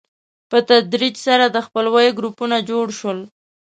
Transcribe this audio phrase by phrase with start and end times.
[0.49, 3.19] په تدریج سره د خپلوۍ ګروپونه جوړ شول.